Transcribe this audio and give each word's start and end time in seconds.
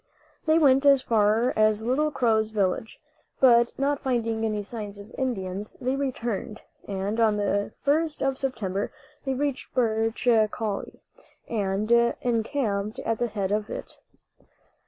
They 0.47 0.57
went 0.57 0.83
as 0.83 1.03
far 1.03 1.53
as 1.55 1.83
Little 1.85 2.09
Crow's 2.09 2.49
village, 2.49 2.99
but 3.39 3.71
not 3.77 3.99
finding 4.01 4.43
any 4.43 4.63
signs 4.63 4.97
of 4.97 5.13
Indians, 5.15 5.75
they 5.79 5.95
returned; 5.95 6.63
and 6.87 7.19
on 7.19 7.37
the 7.37 7.73
1st 7.85 8.27
of 8.27 8.35
September 8.39 8.91
they 9.25 9.35
reached 9.35 9.75
Birch 9.75 10.25
Coulie, 10.49 11.01
and 11.47 11.91
encamped 12.21 12.97
at 12.97 13.19
the 13.19 13.27
head 13.27 13.51
of 13.51 13.69
it. 13.69 13.99